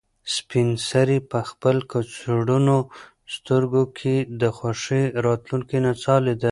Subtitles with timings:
[0.35, 2.79] سپین سرې په خپل کڅوړنو
[3.35, 6.39] سترګو کې د خوښۍ راتلونکې نڅا لیده.